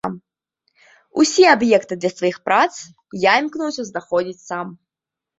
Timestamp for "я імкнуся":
3.25-3.85